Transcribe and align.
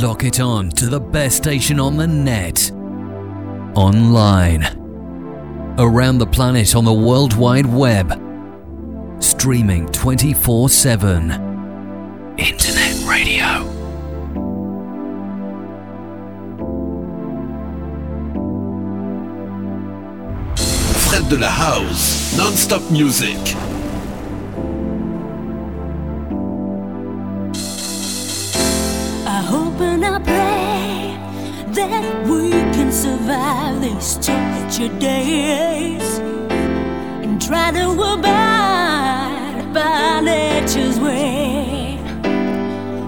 Lock 0.00 0.22
it 0.22 0.38
on 0.38 0.70
to 0.70 0.86
the 0.86 1.00
best 1.00 1.38
station 1.38 1.80
on 1.80 1.96
the 1.96 2.06
net. 2.06 2.70
Online. 3.74 4.62
Around 5.76 6.18
the 6.18 6.26
planet 6.26 6.76
on 6.76 6.84
the 6.84 6.92
World 6.92 7.36
Wide 7.36 7.66
Web. 7.66 8.12
Streaming 9.18 9.88
24 9.88 10.68
7. 10.68 11.32
Internet 12.38 13.08
radio. 13.08 13.64
Fred 21.08 21.28
de 21.28 21.38
la 21.38 21.50
House, 21.50 22.36
non-stop 22.36 22.88
music. 22.92 23.36
That 31.78 32.26
we 32.26 32.50
can 32.74 32.90
survive 32.90 33.80
these 33.80 34.16
torture 34.16 34.92
days 34.98 36.18
and 37.22 37.40
try 37.40 37.70
to 37.70 37.86
abide 37.92 39.70
by 39.72 40.20
nature's 40.20 40.98
way. 40.98 41.96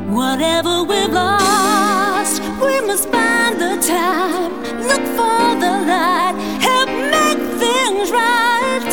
Whatever 0.09 0.85
we've 0.85 1.13
lost, 1.13 2.41
we 2.63 2.81
must 2.89 3.09
find 3.09 3.61
the 3.61 3.75
time, 3.97 4.53
look 4.91 5.05
for 5.19 5.47
the 5.65 5.75
light, 5.93 6.35
help 6.69 6.91
make 7.17 7.41
things 7.65 8.07
right. 8.23 8.93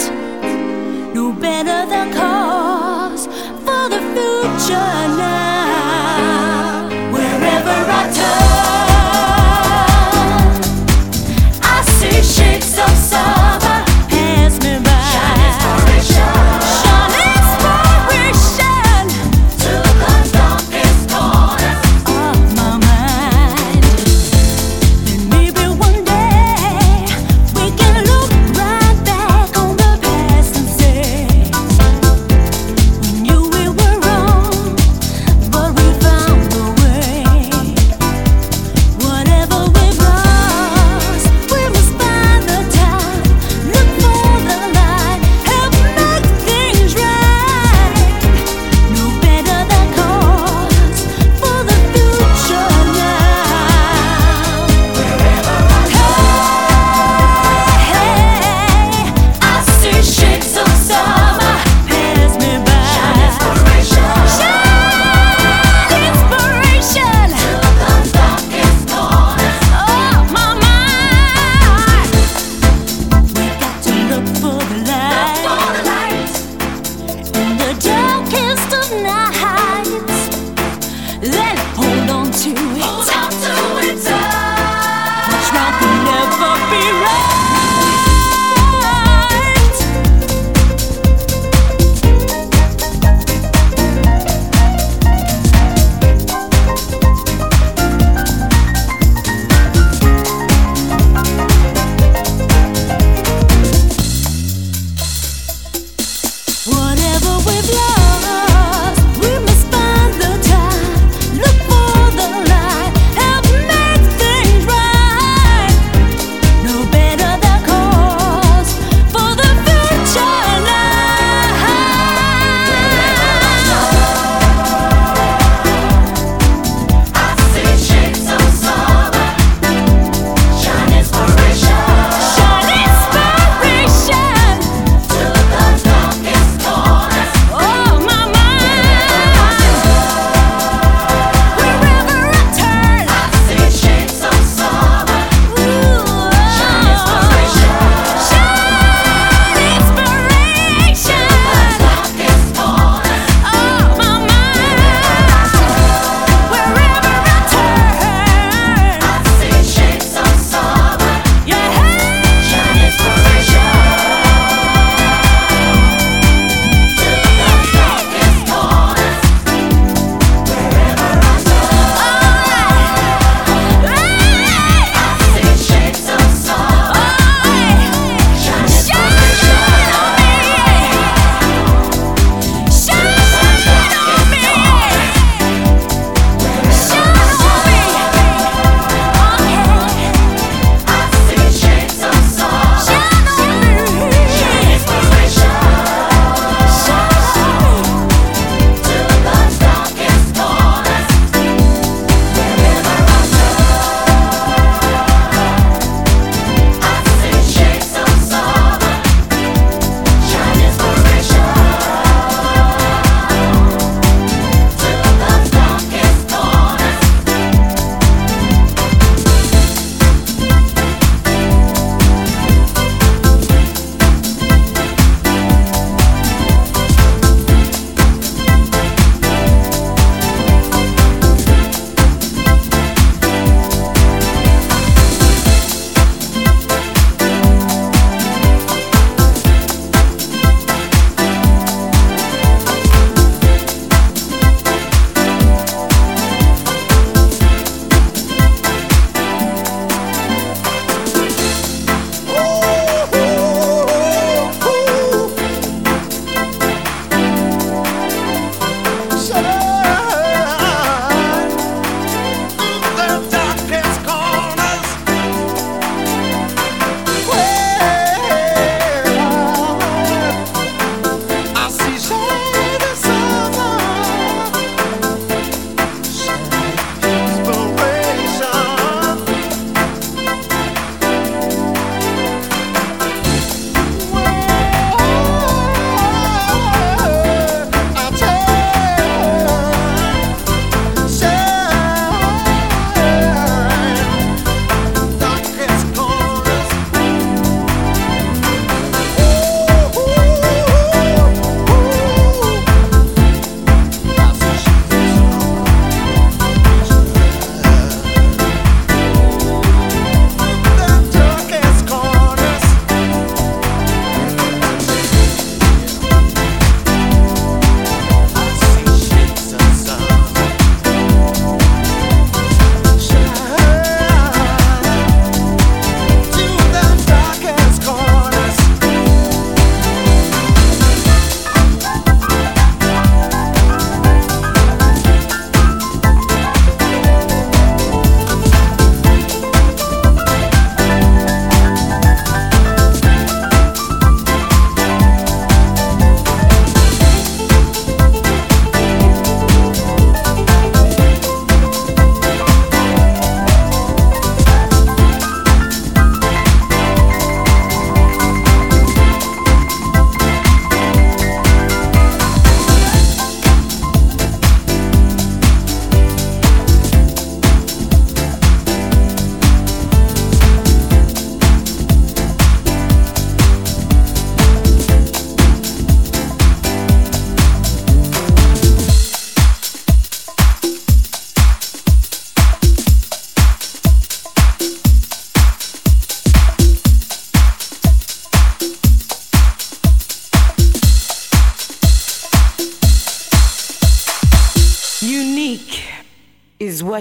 No 1.13 1.31
better 1.33 1.79
the 1.93 2.03
cause 2.17 3.27
for 3.65 3.83
the 3.93 4.01
future 4.15 4.97
now. 5.21 5.46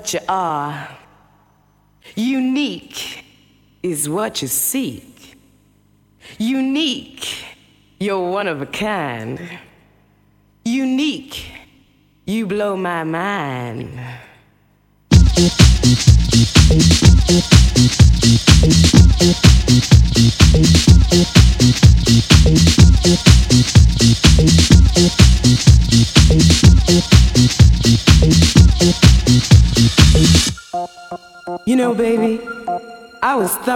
What 0.07 0.15
you 0.15 0.21
are. 0.29 0.89
Unique 2.15 3.25
is 3.83 4.09
what 4.09 4.41
you 4.41 4.47
seek. 4.47 5.37
Unique, 6.39 7.45
you're 7.99 8.31
one 8.31 8.47
of 8.47 8.63
a 8.63 8.67
kind. 8.67 9.41
Unique, 10.65 11.51
you 12.25 12.47
blow 12.47 12.77
my 12.77 13.03
mind. 13.03 13.99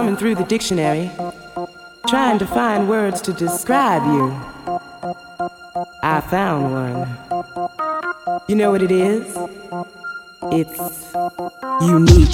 Thumbing 0.01 0.17
through 0.17 0.33
the 0.33 0.43
dictionary, 0.45 1.11
trying 2.07 2.39
to 2.39 2.47
find 2.47 2.89
words 2.89 3.21
to 3.21 3.31
describe 3.33 4.03
you. 4.05 4.31
I 6.01 6.21
found 6.21 6.73
one. 6.73 7.07
You 8.47 8.55
know 8.55 8.71
what 8.71 8.81
it 8.81 8.89
is? 8.89 9.37
It's 10.51 11.13
unique. 11.85 12.31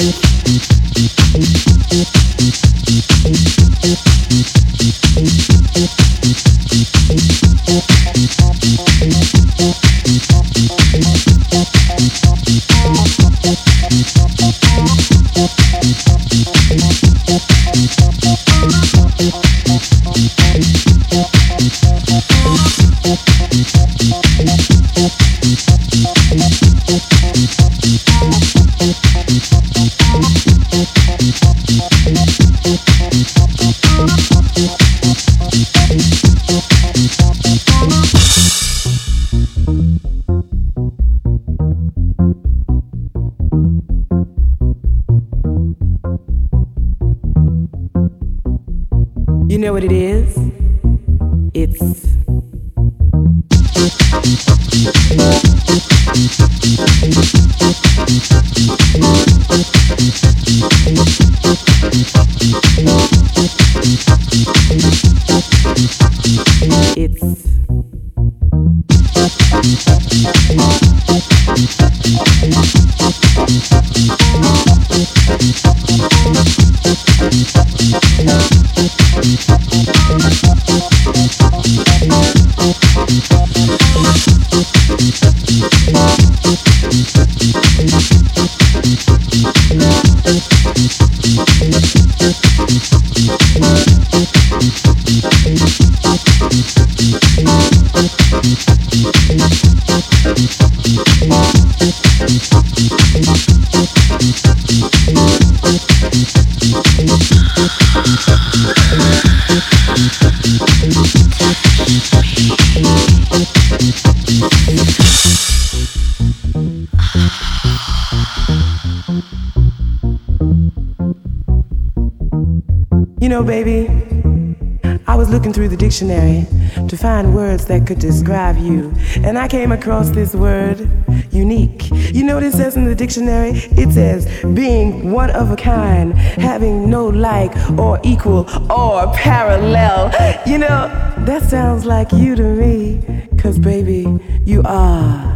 That 127.68 127.86
could 127.86 128.00
describe 128.00 128.58
you, 128.58 128.94
and 129.24 129.38
I 129.38 129.48
came 129.48 129.72
across 129.72 130.10
this 130.10 130.34
word, 130.34 130.90
unique. 131.32 131.90
You 131.92 132.24
know 132.24 132.36
what 132.36 132.44
it 132.44 132.54
says 132.54 132.76
in 132.76 132.86
the 132.86 132.96
dictionary? 132.96 133.52
It 133.54 133.94
says 133.94 134.26
being 134.54 135.12
one 135.12 135.30
of 135.32 135.52
a 135.52 135.56
kind, 135.56 136.14
having 136.14 136.90
no 136.90 137.08
like 137.08 137.52
or 137.78 138.00
equal 138.04 138.50
or 138.72 139.14
parallel. 139.14 140.12
You 140.46 140.58
know, 140.60 140.88
that 141.26 141.44
sounds 141.44 141.86
like 141.86 142.12
you 142.12 142.36
to 142.36 142.44
me, 142.44 143.28
cause 143.38 143.60
baby, 143.60 144.20
you 144.46 144.62
are 144.66 145.36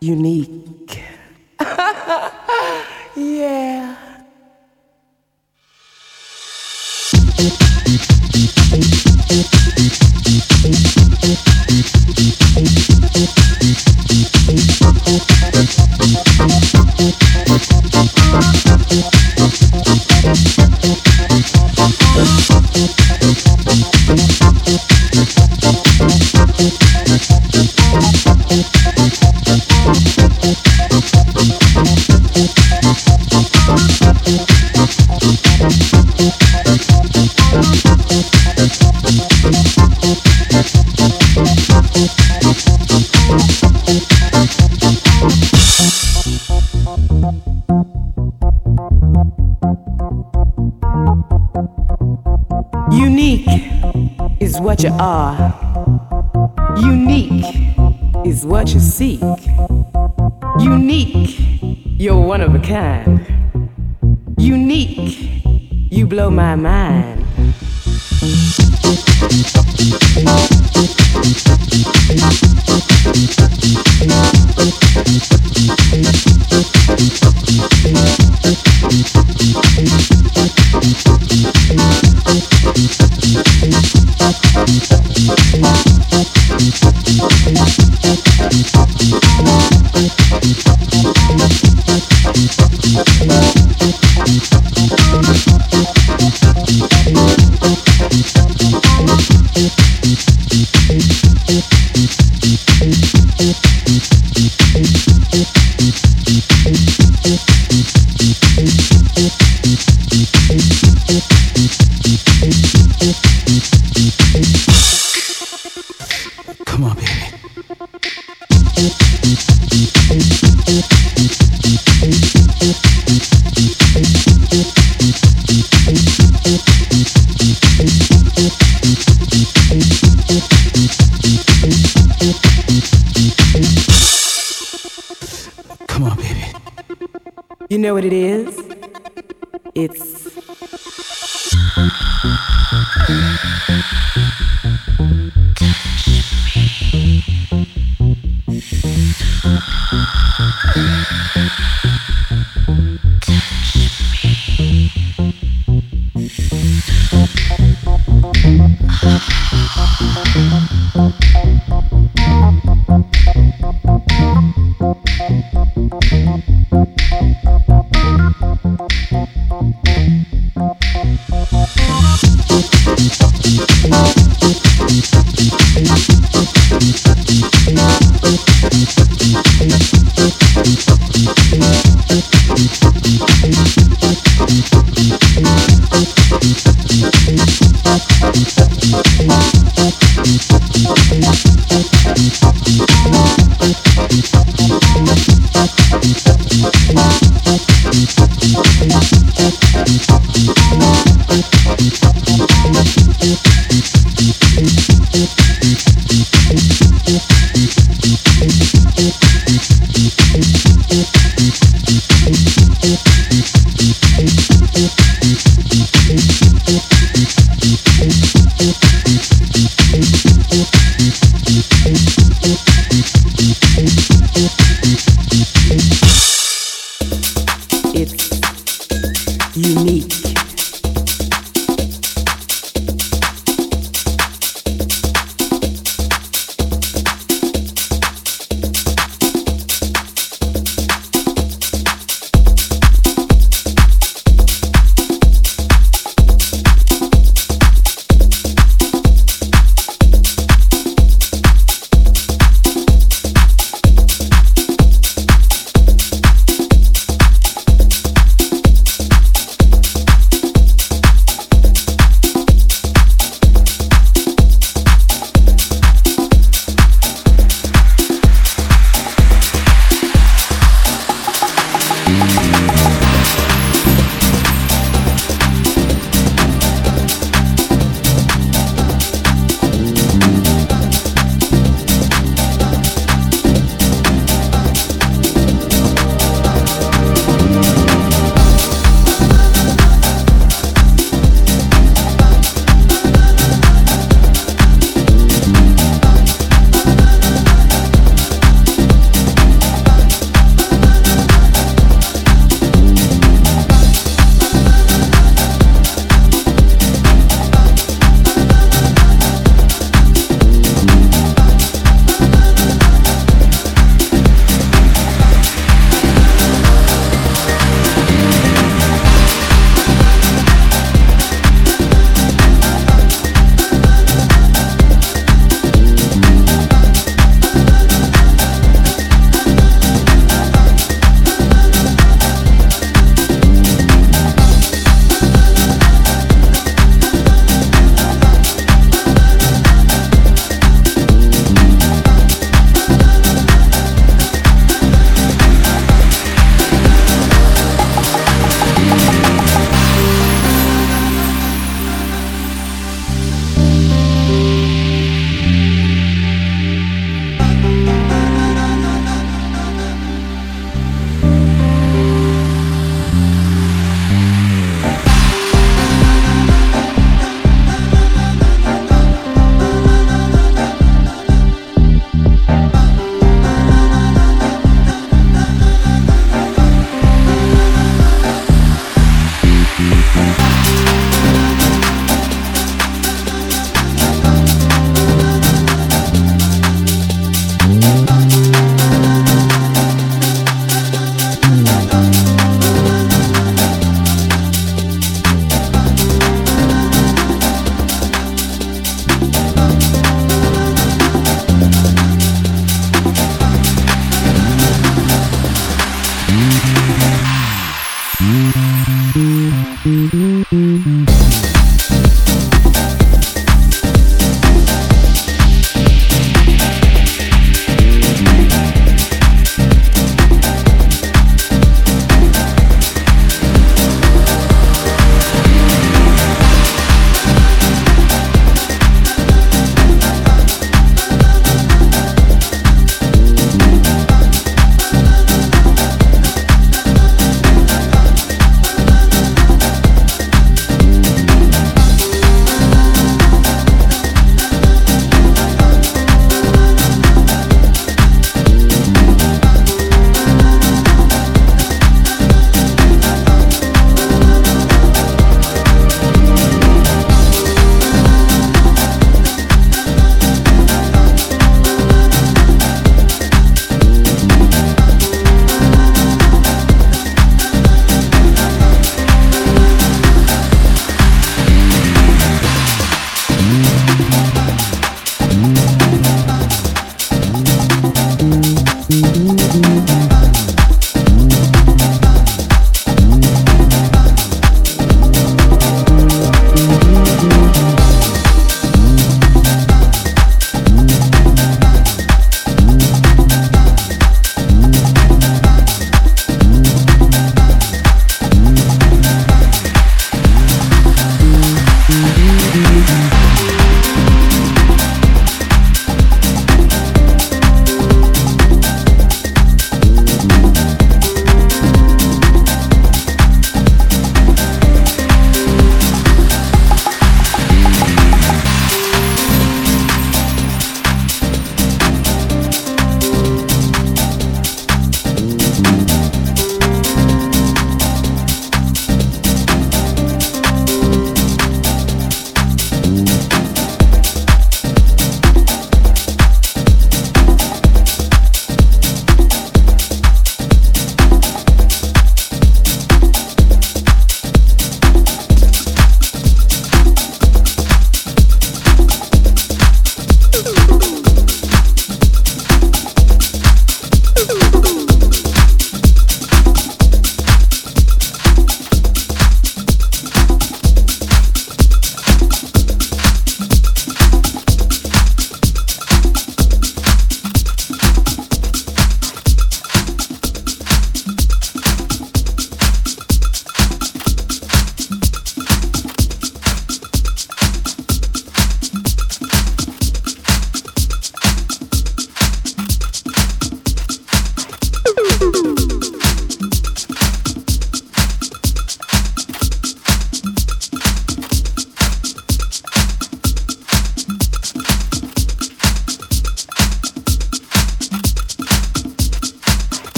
unique. 0.00 1.02
yeah. 3.16 3.96
Unique 9.30 9.60
you 54.82 54.90
are. 54.98 55.54
Unique 56.78 57.44
is 58.24 58.46
what 58.46 58.72
you 58.72 58.80
seek. 58.80 59.20
Unique, 60.58 61.36
you're 61.98 62.18
one 62.18 62.40
of 62.40 62.54
a 62.54 62.58
kind. 62.60 63.20
Unique, 64.38 65.42
you 65.90 66.06
blow 66.06 66.30
my 66.30 66.54
mind. 66.54 67.26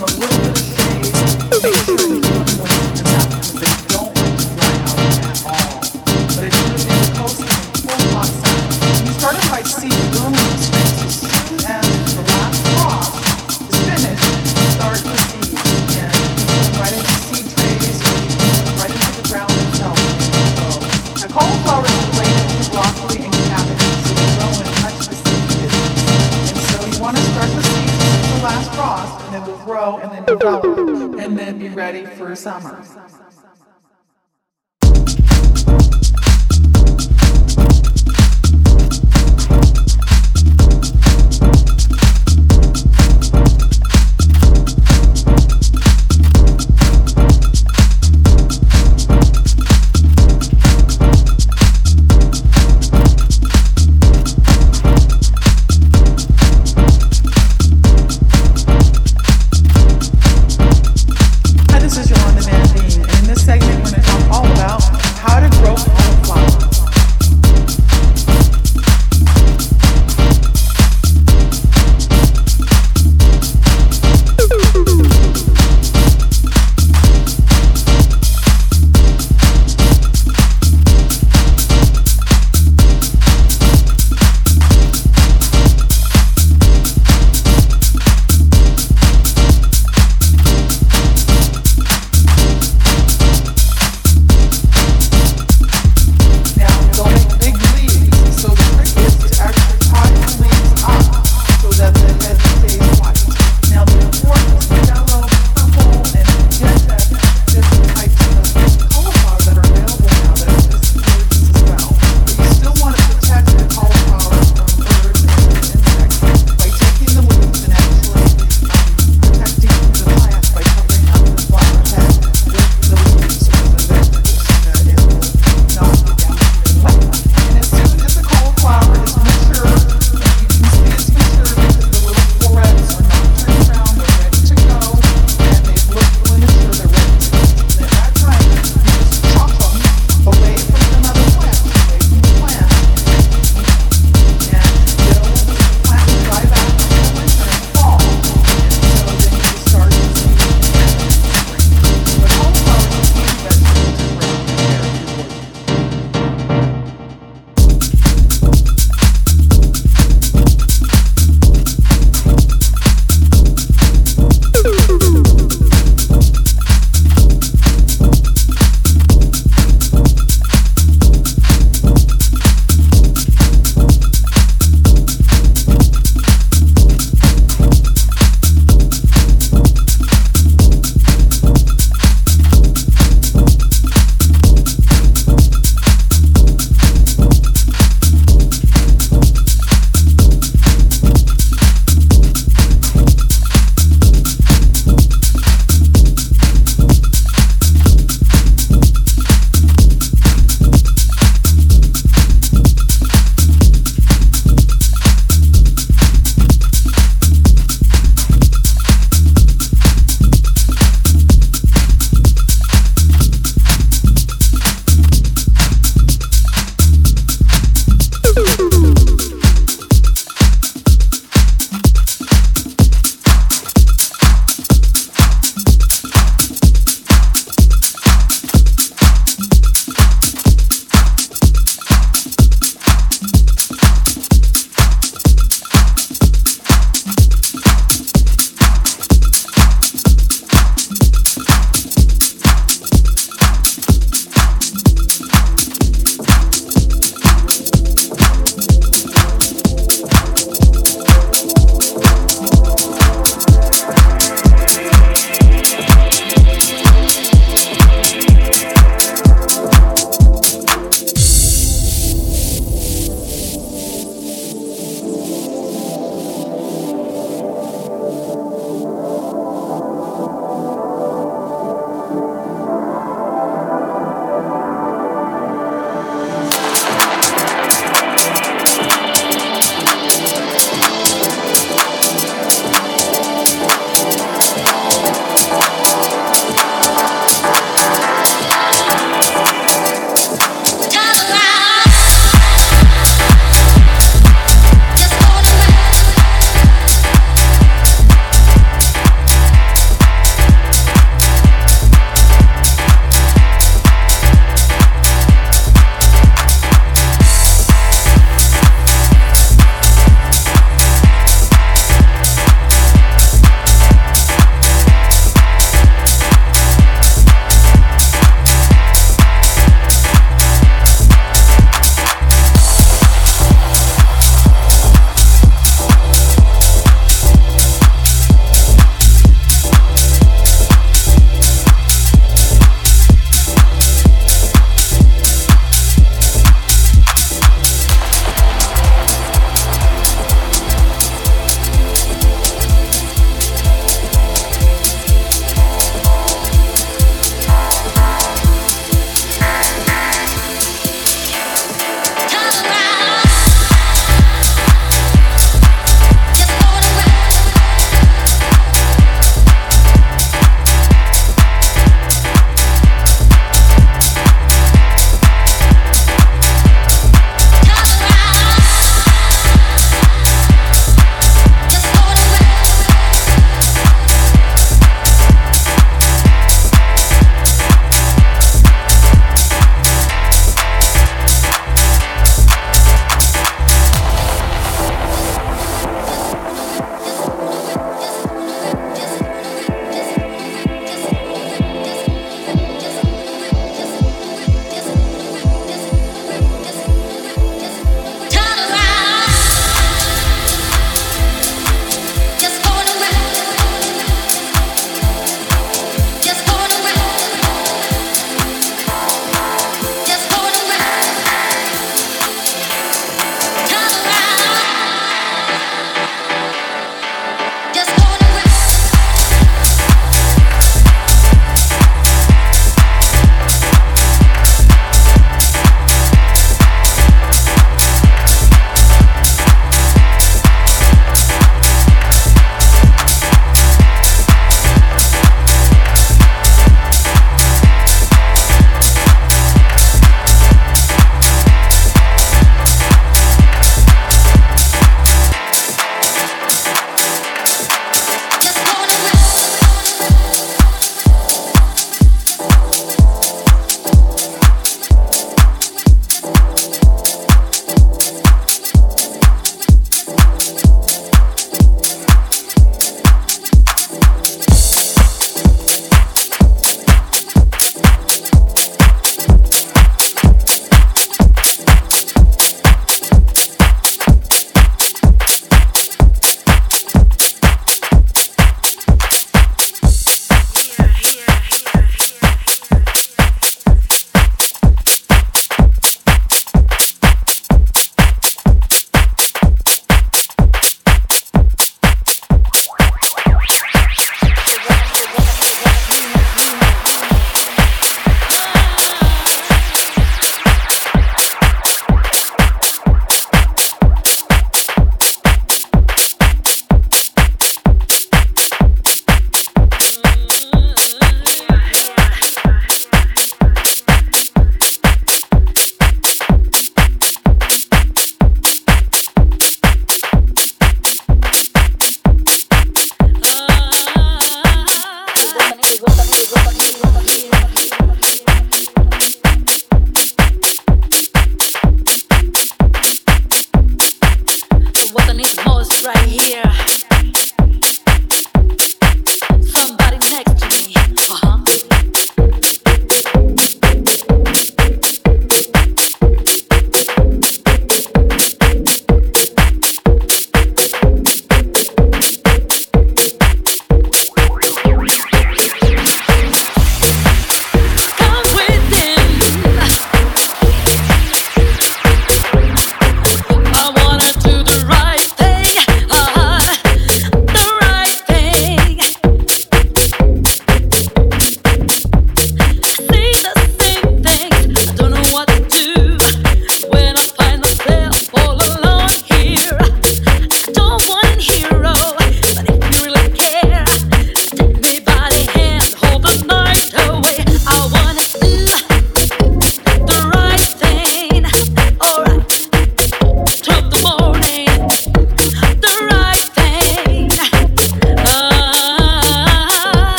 a 0.00 0.06
little 0.06 1.86
bit. 1.86 1.97
ready 31.92 32.04
for 32.04 32.36
summer. 32.36 33.27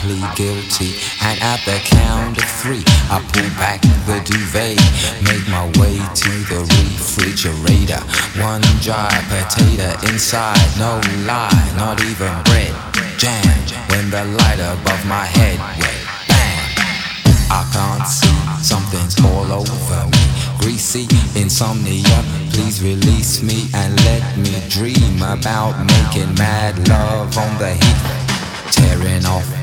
Plead 0.00 0.24
guilty, 0.36 0.94
and 1.22 1.40
at 1.42 1.60
the 1.66 1.78
count 1.82 2.38
of 2.38 2.48
three, 2.62 2.82
I 3.10 3.18
pull 3.32 3.48
back 3.58 3.80
the 4.06 4.22
duvet, 4.22 4.78
make 5.22 5.46
my 5.50 5.66
way 5.80 5.98
to 5.98 6.32
the 6.50 6.60
refrigerator. 6.62 8.02
One 8.40 8.62
dry 8.82 9.10
potato 9.26 9.90
inside, 10.08 10.58
no 10.78 11.00
lie, 11.26 11.50
not 11.76 12.00
even 12.02 12.32
bread. 12.44 12.74
Jam 13.18 13.42
when 13.90 14.10
the 14.10 14.24
light 14.24 14.60
above 14.60 15.04
my 15.06 15.24
head 15.24 15.58
went 15.58 16.02
bang. 16.30 16.62
I 17.50 17.62
can't 17.74 18.06
see, 18.06 18.38
something's 18.62 19.18
all 19.24 19.50
over 19.50 20.06
me. 20.06 20.24
Greasy 20.60 21.08
insomnia, 21.34 22.22
please 22.52 22.82
release 22.82 23.42
me 23.42 23.66
and 23.74 23.94
let 24.04 24.36
me 24.38 24.54
dream 24.68 25.22
about 25.22 25.74
making 25.84 26.34
mad 26.34 26.88
love 26.88 27.36
on 27.36 27.58
the 27.58 27.74
heat. 27.74 28.00
Tearing 28.70 29.26
off 29.26 29.57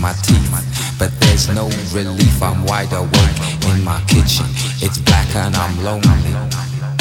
my 0.00 0.12
teeth, 0.22 0.50
but 0.98 1.10
there's 1.20 1.48
no 1.48 1.68
relief. 1.92 2.42
I'm 2.42 2.64
wide 2.64 2.92
awake 2.92 3.38
in 3.70 3.84
my 3.84 4.00
kitchen. 4.08 4.46
It's 4.82 4.98
black 4.98 5.28
and 5.34 5.54
I'm 5.56 5.76
lonely. 5.82 6.34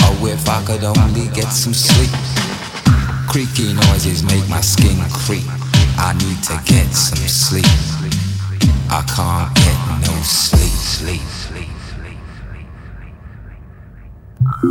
Oh, 0.02 0.28
if 0.28 0.48
I 0.48 0.64
could 0.66 0.84
only 0.84 1.28
get 1.34 1.52
some 1.52 1.74
sleep. 1.74 2.12
Creaky 3.28 3.74
noises 3.74 4.24
make 4.24 4.48
my 4.50 4.62
skin 4.62 4.98
creep. 5.12 5.44
I 5.98 6.14
need 6.14 6.44
to 6.44 6.60
get 6.66 6.92
some 6.94 7.28
sleep. 7.28 7.66
I 8.90 9.02
can't 9.08 9.54
get 9.56 10.08
no 10.08 10.14
sleep, 10.24 10.72
sleep, 10.72 11.22
sleep, 11.22 11.70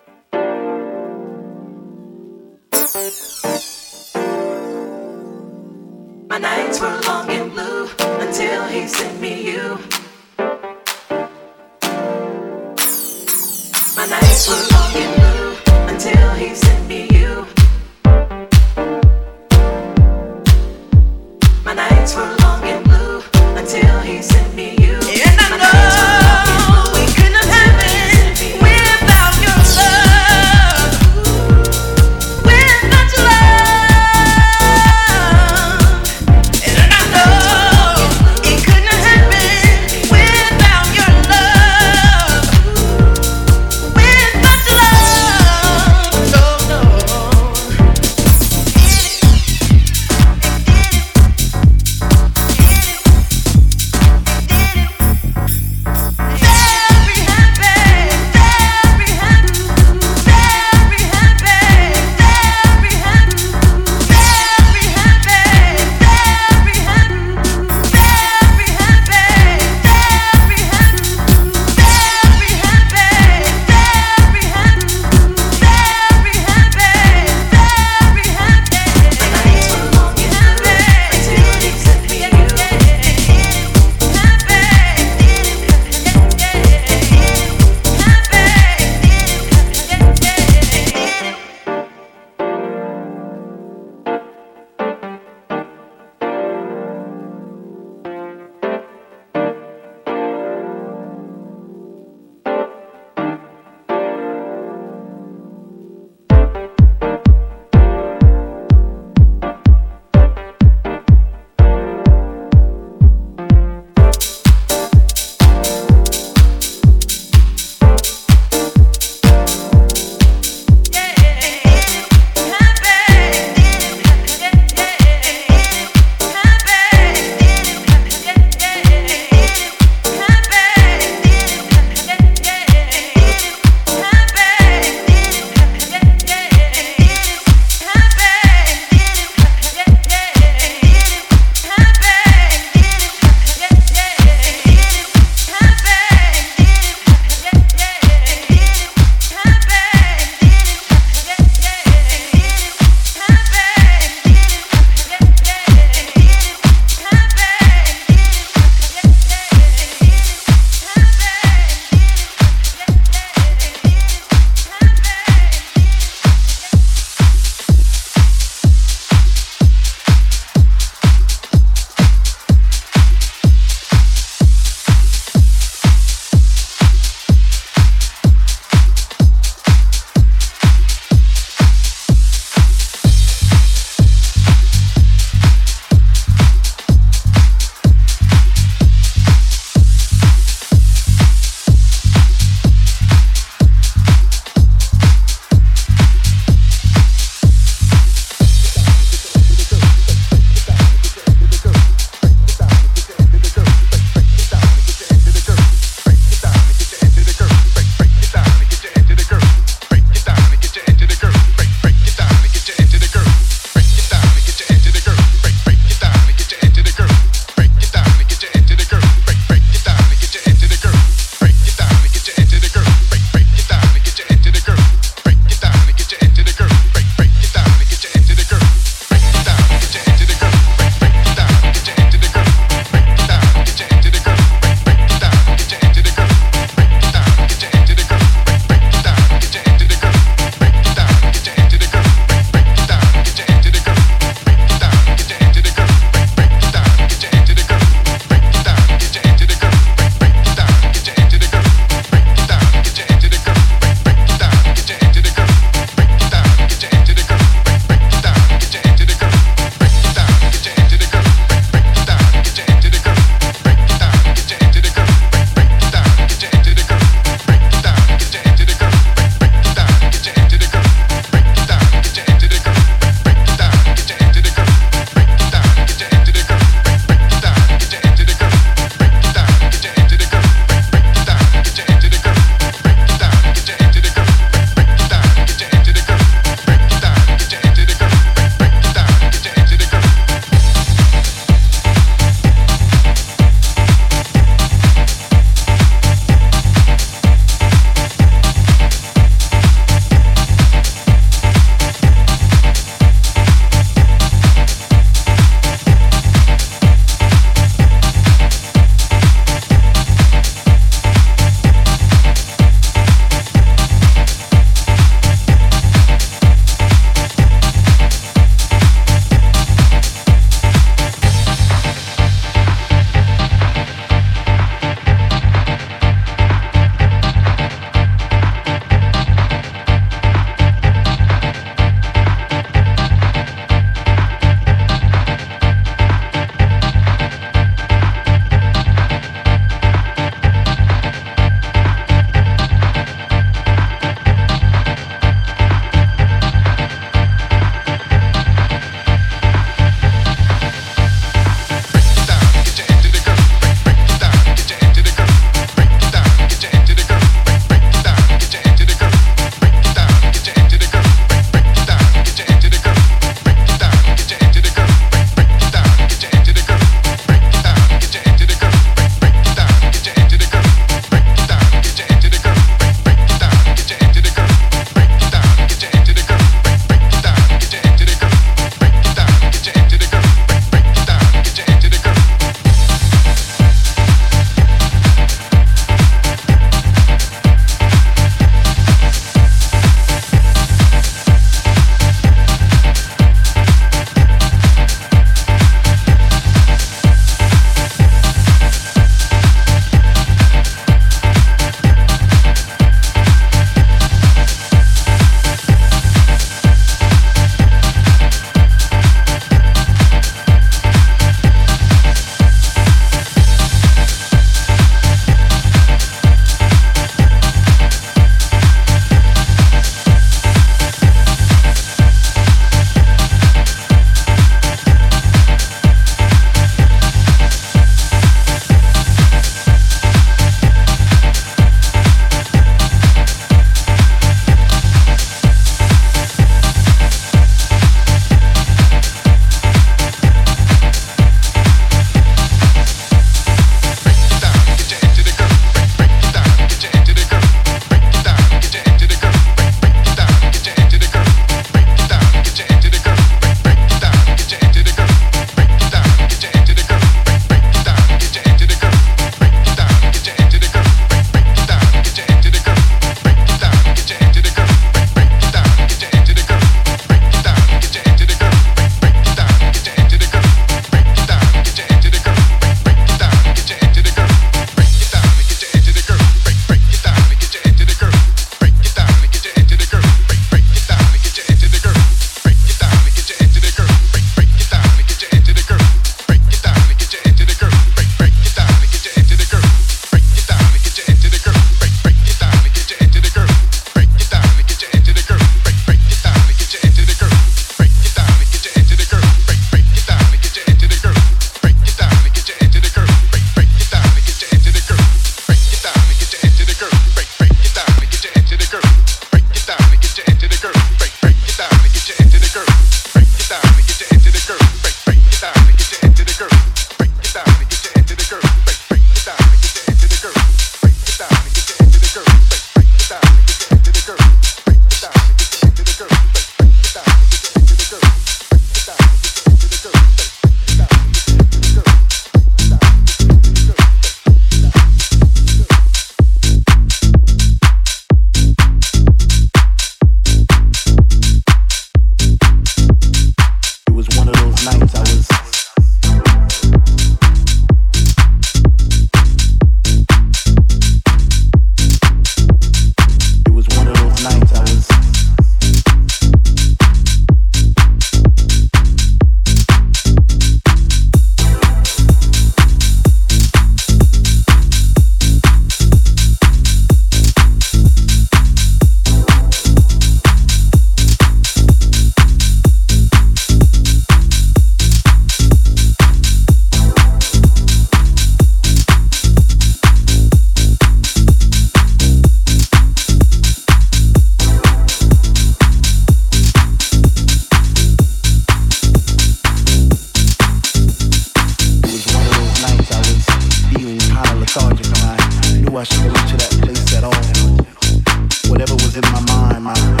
at 597.03 597.07
all. 597.07 598.49
Whatever 598.49 598.73
was 598.75 598.95
in 598.95 599.01
my 599.01 599.21
mind, 599.21 599.63
my 599.63 600.00